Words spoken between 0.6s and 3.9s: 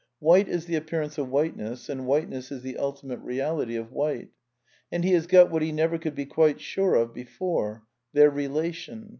the appearance of white ness, and whiteness is the ultimate reality